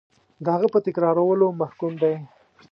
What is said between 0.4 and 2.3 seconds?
د هغه په تکرارولو محکوم دی.